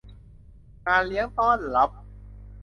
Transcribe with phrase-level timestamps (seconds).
[0.85, 1.89] งานเลี้ยงต้อนรับ